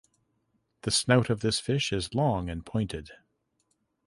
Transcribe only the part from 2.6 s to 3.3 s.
pointed.